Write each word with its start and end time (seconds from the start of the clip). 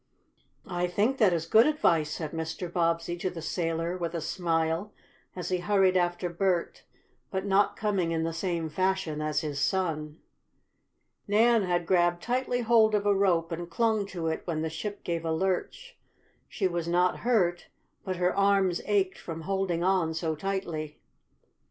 "I 0.65 0.87
think 0.87 1.19
that 1.19 1.31
is 1.31 1.45
good 1.45 1.67
advice," 1.67 2.09
said 2.11 2.31
Mr. 2.31 2.73
Bobbsey 2.73 3.15
to 3.19 3.29
the 3.29 3.39
sailor, 3.43 3.95
with 3.95 4.15
a 4.15 4.19
smile, 4.21 4.91
as 5.35 5.49
he 5.49 5.59
hurried 5.59 5.95
after 5.95 6.27
Bert, 6.27 6.81
but 7.29 7.45
not 7.45 7.77
coming 7.77 8.09
in 8.09 8.23
the 8.23 8.33
same 8.33 8.67
fashion 8.67 9.21
as 9.21 9.41
his 9.41 9.59
son. 9.59 10.17
Nan 11.27 11.61
had 11.61 11.85
grabbed 11.85 12.23
tightly 12.23 12.61
hold 12.61 12.95
of 12.95 13.05
a 13.05 13.13
rope 13.13 13.51
and 13.51 13.69
clung 13.69 14.07
to 14.07 14.25
it 14.25 14.41
when 14.45 14.63
the 14.63 14.71
ship 14.71 15.03
gave 15.03 15.23
a 15.23 15.31
lurch. 15.31 15.99
She 16.49 16.67
was 16.67 16.87
not 16.87 17.19
hurt, 17.19 17.67
but 18.03 18.15
her 18.15 18.35
arms 18.35 18.81
ached 18.85 19.19
from 19.19 19.41
holding 19.41 19.83
on 19.83 20.15
so 20.15 20.35
tightly. 20.35 20.99